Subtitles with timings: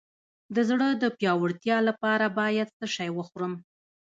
[0.55, 3.53] د زړه د پیاوړتیا لپاره باید څه شی وخورم؟